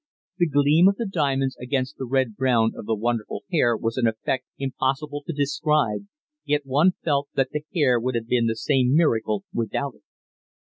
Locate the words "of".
0.87-0.95, 2.75-2.87